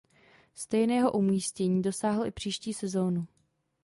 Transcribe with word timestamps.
Stejného 0.53 1.11
umístění 1.11 1.81
dosáhl 1.81 2.25
i 2.25 2.31
příští 2.31 2.73
sezónu. 2.73 3.27